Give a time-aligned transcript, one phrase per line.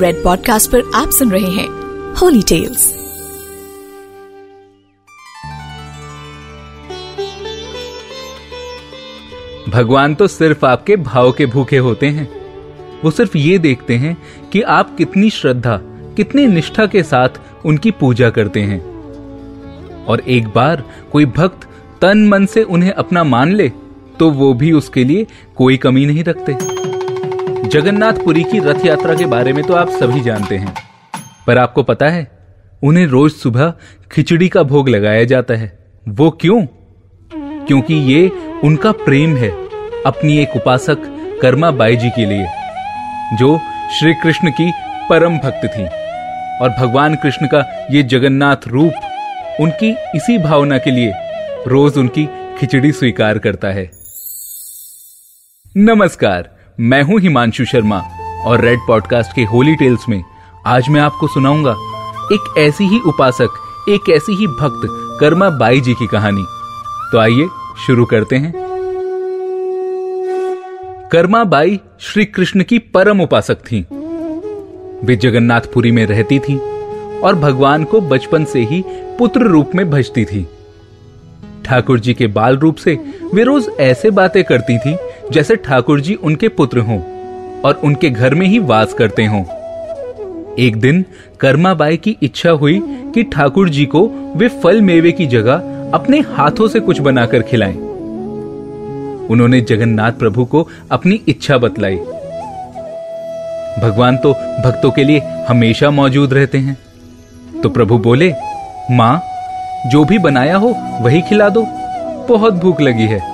[0.00, 1.68] Red podcast पर आप सुन रहे हैं
[2.14, 2.92] होली टेल्स
[9.68, 12.28] भगवान तो सिर्फ़ आपके भाव के भूखे होते हैं।
[13.04, 14.16] वो सिर्फ़ ये देखते हैं
[14.52, 15.76] कि आप कितनी श्रद्धा,
[16.16, 17.28] कितनी निष्ठा के साथ
[17.64, 18.80] उनकी पूजा करते हैं।
[20.04, 20.82] और एक बार
[21.12, 21.68] कोई भक्त
[22.02, 23.68] तन मन से उन्हें अपना मान ले
[24.18, 26.52] तो वो भी उसके लिए कोई कमी नहीं रखते।
[27.72, 30.74] जगन्नाथपुरी की रथ यात्रा के बारे में तो आप सभी जानते हैं।
[31.46, 32.30] पर आपको पता है,
[32.82, 33.74] उन्हें रोज सुबह
[34.12, 36.66] खिचड़ी का भोग लगाया जाता है। वो क्यों?
[37.66, 38.28] क्योंकि ये
[38.64, 39.50] उनका प्रेम है,
[40.06, 40.96] अपनी एक उपासक,
[41.42, 42.46] कर्मा बाई जी के लिए,
[43.38, 43.58] जो
[44.00, 44.72] श्री कृष्ण की
[45.10, 45.84] परम भक्त थी।
[46.62, 48.92] और भगवान कृष्ण का ये जगन्नाथ रूप,
[49.60, 51.12] उनकी इसी भावना के लिए
[51.66, 53.90] रोज उनकी खिचड़ी स्वीकार करता है।
[55.76, 57.98] नमस्कार। मैं हूँ हिमांशु शर्मा
[58.44, 60.24] और रेड पॉडकास्ट के होली टेल्स में
[60.66, 61.70] आज मैं आपको सुनाऊँगा
[62.32, 63.48] एक ऐसी ही उपासक,
[63.88, 64.80] एक ऐसी ही भक्त,
[65.20, 66.44] कर्मा बाई जी की कहानी।
[67.12, 67.48] तो आइए,
[67.86, 68.52] शुरू करते हैं।
[71.12, 73.86] कर्मा बाई श्री कृष्ण की परम उपासक थी।
[75.06, 76.58] वे जगन्नाथपुरी में रहती थी
[77.20, 80.48] और भगवान को बचपन से ही पुत्र रूप में भजती थी।
[81.64, 82.98] ठाकुर जी के बाल रूप से
[83.34, 84.96] वे रोज ऐसे बातें करती थीं
[85.32, 87.00] जैसे ठाकुर जी उनके पुत्र हों
[87.60, 89.44] और उनके घर में ही वास करते हों।
[90.58, 91.04] एक दिन
[91.40, 95.54] कर्माबाई की इच्छा हुई कि ठाकुर जी को वे फल मेवे की जगह
[95.94, 97.76] अपने हाथों से कुछ बनाकर खिलाएँ।
[99.30, 101.96] उन्होंने जगन्नाथ प्रभु को अपनी इच्छा बतलाई।
[103.82, 106.76] भगवान तो भक्तों के लिए हमेशा मौजूद रहते हैं।
[107.62, 108.34] तो प्रभु बोले,
[108.90, 109.22] माँ,
[109.86, 111.66] जो भी बनाया हो वही खिला दो।
[112.28, 113.31] बहुत भूख लगी है।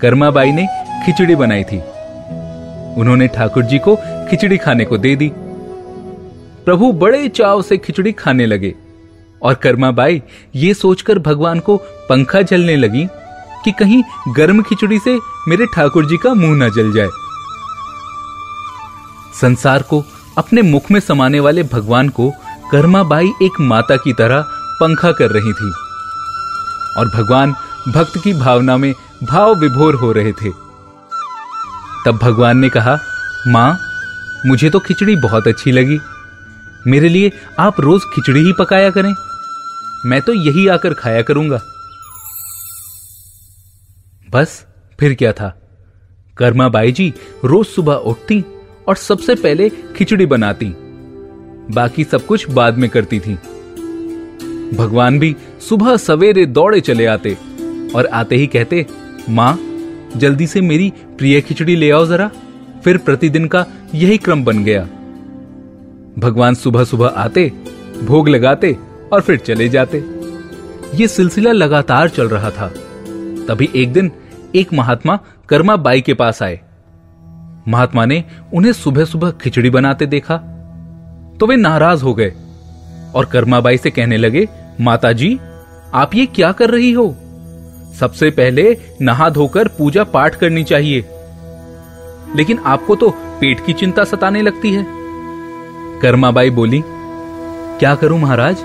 [0.00, 0.66] कर्माबाई ने
[1.06, 1.78] खिचड़ी बनाई थी।
[3.00, 3.96] उन्होंने ठाकुर जी को
[4.30, 5.30] खिचड़ी खाने को दे दी।
[6.64, 8.74] प्रभु बड़े चाव से खिचड़ी खाने लगे
[9.42, 10.22] और कर्माबाई
[10.54, 11.76] ये सोचकर भगवान को
[12.08, 13.06] पंखा जलने लगी
[13.64, 14.02] कि कहीं
[14.36, 15.18] गर्म खिचड़ी से
[15.48, 17.08] मेरे ठाकुर जी का मुँह न जल जाए।
[19.40, 20.04] संसार को
[20.38, 22.30] अपने मुख में समाने वाले भगवान को
[22.70, 24.44] कर्माबाई एक माता की तरह
[24.80, 25.70] पंखा कर रही थी
[26.98, 27.54] और भगवान
[27.88, 28.94] भक्त की भावना में
[29.24, 30.50] भाव विभोर हो रहे थे।
[32.06, 32.98] तब भगवान ने कहा,
[33.48, 33.78] माँ,
[34.46, 35.98] मुझे तो खिचड़ी बहुत अच्छी लगी।
[36.86, 39.14] मेरे लिए आप रोज खिचड़ी ही पकाया करें।
[40.06, 41.60] मैं तो यही आकर खाया करूँगा।
[44.30, 44.66] बस,
[45.00, 45.60] फिर क्या था?
[46.38, 47.14] कर्मा बाई जी
[47.44, 48.44] रोज सुबह उठती
[48.88, 50.74] और सबसे पहले खिचड़ी बनाती।
[51.74, 53.34] बाकी सब कुछ बाद में करती थी।
[54.76, 55.36] भगवान भी
[55.68, 57.38] सुबह सवेरे दौड़े चले आते
[57.96, 58.86] और आते ही कहते
[59.28, 59.58] माँ,
[60.16, 62.30] जल्दी से मेरी प्रिय खिचड़ी ले आओ जरा।
[62.84, 64.82] फिर प्रतिदिन का यही क्रम बन गया।
[66.18, 67.52] भगवान सुबह सुबह आते,
[68.04, 68.76] भोग लगाते
[69.12, 70.04] और फिर चले जाते।
[70.94, 72.68] ये सिलसिला लगातार चल रहा था।
[73.48, 74.12] तभी एक दिन
[74.54, 75.18] एक महात्मा
[75.48, 76.60] कर्मा बाई के पास आए।
[77.68, 78.24] महात्मा ने
[78.54, 80.36] उन्हें सुबह सुबह खिचड़ी बनाते देखा।
[81.40, 82.32] तो वे नाराज़ हो गए
[83.14, 84.48] और कर्माबाई से कहने लगे
[84.80, 85.38] माता जी
[85.94, 87.16] आप ये क्या कर रही हो?
[88.00, 91.04] सबसे पहले नहा धोकर पूजा पाठ करनी चाहिए।
[92.36, 94.86] लेकिन आपको तो पेट की चिंता सताने लगती है।
[96.00, 96.82] कर्माबाई बोली,
[97.78, 98.56] क्या करूँ महाराज?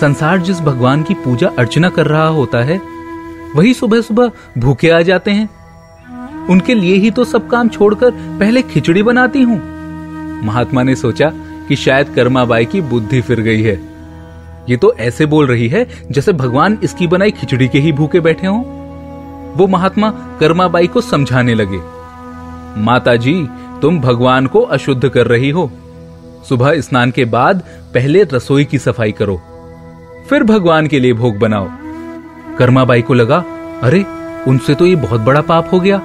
[0.00, 2.80] संसार जिस भगवान की पूजा अर्चना कर रहा होता है,
[3.56, 8.62] वही सुबह सुबह भूखे आ जाते हैं। उनके लिए ही तो सब काम छोड़कर पहले
[8.62, 9.60] खिचड़ी बनाती हूँ।
[10.44, 11.32] महात्मा ने सोचा
[11.68, 13.91] कि शायद कर्माबाई की बुद्धि फिर गई है।
[14.68, 18.46] ये तो ऐसे बोल रही है जैसे भगवान इसकी बनाई खिचड़ी के ही भूखे बैठे
[18.46, 18.62] हों।
[19.52, 21.80] वो महात्मा कर्माबाई को समझाने लगे
[22.80, 23.34] माता जी
[23.82, 25.70] तुम भगवान को अशुद्ध कर रही हो।
[26.48, 27.62] सुबह स्नान के बाद
[27.94, 29.36] पहले रसोई की सफ़ाई करो,
[30.28, 31.68] फिर भगवान के लिए भोग बनाओ।
[32.58, 33.44] कर्माबाई को लगा,
[33.82, 34.04] अरे,
[34.48, 36.00] उनसे तो ये बहुत बड़ा पाप हो गया।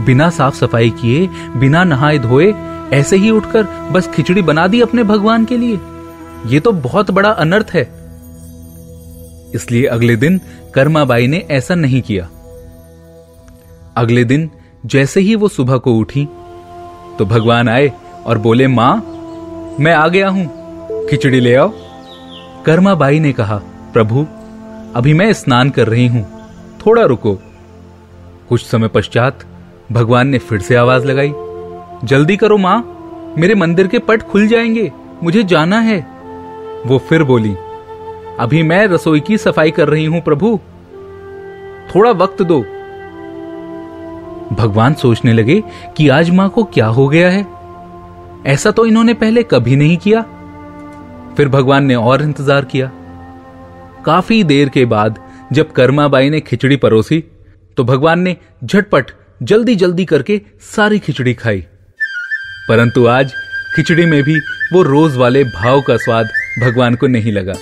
[0.00, 2.52] बिना साफ़ सफ़ाई किए, बिना नहाए धोए,
[2.92, 5.80] ऐसे ही उठकर बस खिचड़ी बना दी अपने भगवान के लिए।
[6.46, 7.82] ये तो बहुत बड़ा अनर्थ है।
[9.54, 10.40] इसलिए अगले दिन
[10.74, 12.24] कर्माबाई ने ऐसा नहीं किया।
[13.96, 14.50] अगले दिन
[14.86, 16.28] जैसे ही वो सुबह को उठी
[17.18, 17.92] तो भगवान आए
[18.26, 18.94] और बोले, माँ,
[19.80, 20.46] मैं आ गया हूँ।
[21.06, 21.72] खिचड़ी ले आओ।
[22.66, 23.56] कर्माबाई ने कहा,
[23.92, 24.26] प्रभु,
[24.94, 26.26] अभी मैं स्नान कर रही हूँ।
[26.86, 27.38] थोड़ा रुको।
[28.48, 29.44] कुछ समय पश्चात
[29.92, 31.32] भगवान ने फिर से आवाज़ लगाई,
[32.04, 32.94] जल्दी करो माँ,
[33.38, 34.92] मेरे मंदिर के पट खुल जाएँगे,
[35.22, 36.17] मुझे जाना है।
[36.86, 37.54] वो फिर बोली,
[38.40, 40.58] अभी मैं रसोई की सफ़ाई कर रही हूँ प्रभु।
[41.94, 42.60] थोड़ा वक्त दो।
[44.54, 45.62] भगवान सोचने लगे
[45.96, 47.46] कि आज माँ को क्या हो गया है।
[48.46, 50.22] ऐसा तो इन्होंने पहले कभी नहीं किया।
[51.36, 52.90] फिर भगवान ने और इंतज़ार किया।
[54.06, 55.18] काफ़ी देर के बाद
[55.52, 57.24] जब कर्माबाई ने खिचड़ी परोसी
[57.76, 59.10] तो भगवान ने झटपट
[59.42, 61.60] जल्दी जल्दी करके सारी खिचड़ी खाई।
[62.68, 63.32] परंतु आज
[63.76, 64.38] खिचड़ी में भी
[64.72, 66.28] वो रोज वाले भाव का स्वाद
[66.60, 67.54] भगवान को नहीं लगा।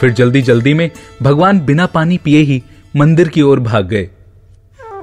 [0.00, 0.90] फिर जल्दी जल्दी में
[1.22, 2.62] भगवान बिना पानी पिए ही
[2.96, 4.08] मंदिर की ओर भाग गए।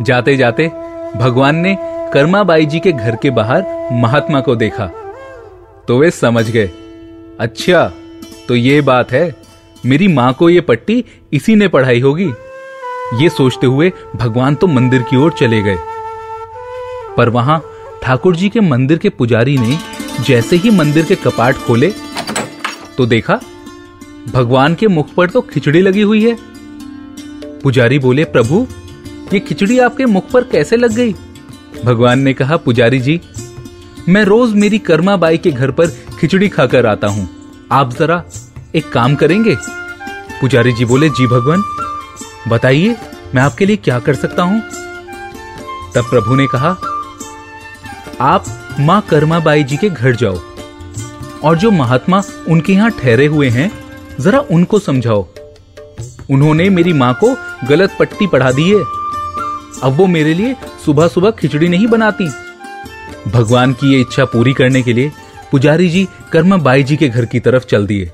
[0.02, 0.68] जाते जाते
[1.16, 1.76] भगवान ने
[2.14, 4.86] कर्माबाई जी के घर के बाहर महात्मा को देखा।
[5.88, 6.70] तो वे समझ गए
[7.40, 7.84] अच्छा
[8.48, 9.36] तो ये बात है,
[9.86, 11.04] मेरी माँ को ये पट्टी
[11.34, 12.32] इसी ने पढ़ाई होगी।
[13.16, 15.78] ये सोचते हुए भगवान तो मंदिर की ओर चले गए।
[17.18, 17.62] पर वहाँ
[18.04, 19.78] ठाकुर जी के मंदिर के पुजारी ने
[20.20, 21.94] जैसे ही मंदिर के कपाट खोले
[22.98, 23.40] तो देखा,
[24.34, 26.38] भगवान के मुख पर तो खिचड़ी लगी हुई है।
[27.62, 28.68] पुजारी बोले, प्रभु,
[29.34, 31.16] ये खिचड़ी आपके मुख पर कैसे लग गई?
[31.86, 33.22] भगवान ने कहा, पुजारी जी,
[34.10, 35.88] मैं रोज मेरी कर्मा बाई के घर पर
[36.20, 37.30] खिचड़ी खाकर आता हूँ।
[37.72, 38.24] आप जरा
[38.76, 39.56] एक काम करेंगे?
[40.42, 41.64] पुजारी जी बोले, जी भगवान,
[42.48, 42.96] बताइए,
[43.36, 44.62] मैं आपके लिए क्या कर सकता हूँ?
[45.96, 46.78] तब प्रभु ने कहा,
[48.22, 48.46] आप
[48.80, 50.40] माँ कर्माबाई जी के घर जाओ।
[51.44, 53.72] और जो महात्मा उनके यहाँ ठहरे हुए हैं,
[54.20, 55.28] जरा उनको समझाओ।
[56.32, 57.36] उन्होंने मेरी माँ को
[57.68, 58.80] गलत पट्टी पढ़ा दी है।
[59.84, 60.56] अब वो मेरे लिए
[60.86, 62.30] सुबह सुबह खिचड़ी नहीं बनाती।
[63.28, 65.12] भगवान की ये इच्छा पूरी करने के लिए
[65.52, 68.12] पुजारी जी कर्मा बाई जी के घर की तरफ़ चल दिए।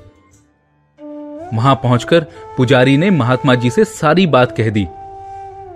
[1.54, 2.20] वहाँ पहुंचकर
[2.56, 4.84] पुजारी ने महात्मा जी से सारी बात कह दी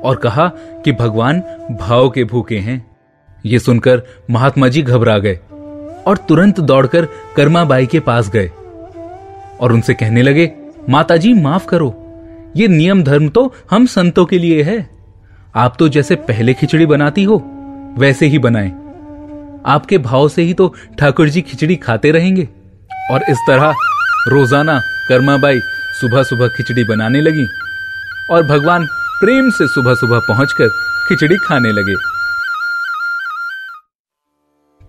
[0.04, 0.48] और कहा
[0.84, 1.40] कि भगवान
[1.80, 2.90] भाव के भूखे हैं।
[3.46, 5.40] ये सुनकर महात्मा जी घबरा गए।
[6.08, 7.06] और तुरंत दौड़कर
[7.36, 8.46] कर्माबाई के पास गए।
[9.60, 10.50] और उनसे कहने लगे
[10.88, 11.94] माता जी माफ़ करो।
[12.56, 14.78] ये नियम धर्म तो हम संतों के लिए है।
[15.56, 17.42] आप तो जैसे पहले खिचड़ी बनाती हो,
[17.98, 18.70] वैसे ही बनाएँ।
[19.66, 22.48] आपके भाव से ही तो ठाकुर जी खिचड़ी खाते रहेंगे।
[23.10, 23.74] और इस तरह
[24.28, 24.78] रोज़ाना
[25.08, 25.60] कर्माबाई
[26.00, 27.46] सुबह सुबह खिचड़ी बनाने लगी
[28.30, 28.86] और भगवान
[29.20, 30.68] प्रेम से सुबह सुबह पहुंचकर
[31.08, 31.94] खिचड़ी खाने लगे।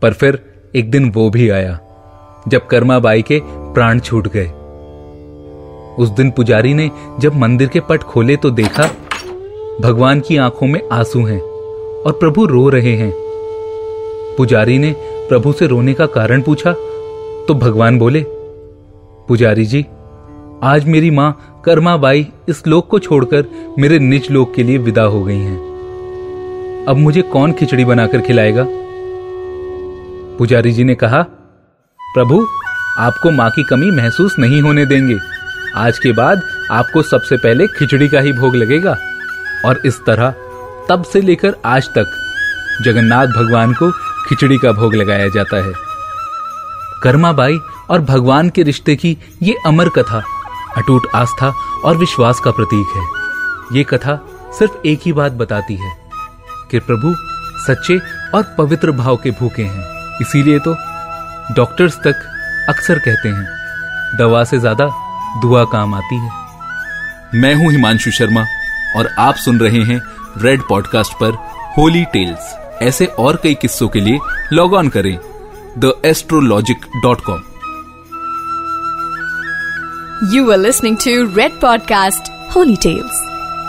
[0.02, 0.36] पर फिर
[0.74, 1.80] एक दिन वो भी आया,
[2.48, 3.40] जब कर्माबाई के
[3.74, 4.48] प्राण छूट गए।
[5.98, 6.90] उस दिन पुजारी ने
[7.20, 8.88] जब मंदिर के पट खोले तो देखा,
[9.82, 13.12] भगवान की आँखों में आँसू हैं और प्रभु रो रहे हैं।
[14.38, 14.96] पुजारी ने
[15.30, 16.74] प्रभु से रोने का कारण पूछा
[17.48, 18.26] तो भगवान बोले,
[19.28, 19.86] पुजारी जी,
[20.64, 23.46] आज मेरी माँ कर्माबाई इस लोक को छोड़कर
[23.80, 28.68] मेरे निज लोक के लिए विदा हो गई हैं। अब मुझे कौन खिचड़ी बनाकर खिलाएगा?
[30.40, 31.22] पुजारी जी ने कहा,
[32.14, 32.48] प्रभु,
[33.00, 35.18] आपको माँ की कमी महसूस नहीं होने देंगे।
[35.76, 36.42] आज के बाद
[36.72, 38.98] आपको सबसे पहले खिचड़ी का ही भोग लगेगा।
[39.66, 40.32] और इस तरह
[40.90, 42.06] तब से लेकर आज तक
[42.86, 43.92] जगन्नाथ भगवान को
[44.30, 45.74] खिचड़ी का भोग लगाया जाता है।
[47.04, 47.60] कर्माबाई
[47.90, 50.24] और भगवान के रिश्ते की ये अमर कथा,
[50.78, 51.54] अटूट आस्था
[51.86, 53.04] और विश्वास का प्रतीक है।
[53.78, 54.26] ये कथा
[54.60, 55.98] सिर्फ़ एक ही बात बताती है
[56.72, 57.16] कि प्रभु
[57.68, 58.00] सच्चे
[58.36, 60.76] और पवित्र भाव के भूखे हैं। इसीलिए तो
[61.56, 62.26] डॉक्टर्स तक
[62.70, 64.90] अक्सर कहते हैं दवा से ज़्यादा
[65.42, 68.44] दुआ काम आती है। मैं हूँ हिमांशु शर्मा
[68.98, 70.02] और आप सुन रहे हैं
[70.38, 71.32] रेड पॉडकास्ट पर
[71.78, 74.20] होली टेल्स ऐसे और कई किस्सों के लिए
[74.54, 75.18] लॉग ऑन करें
[75.80, 77.42] the astrologic dot com
[80.36, 83.26] you are listening to red podcast holy tales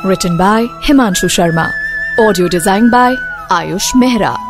[0.06, 1.70] written by Himanshu Sharma
[2.28, 3.16] audio design by
[3.52, 4.49] Ayush Mehra.